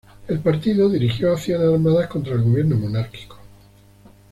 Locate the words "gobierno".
2.41-2.75